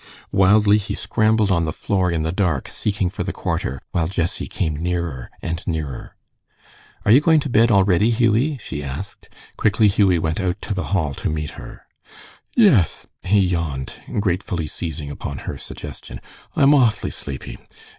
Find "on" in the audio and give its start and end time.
1.51-1.65